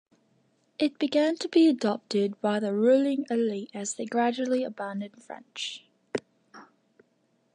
[0.79, 5.85] It began to be adopted by the ruling elite as they gradually abandoned French.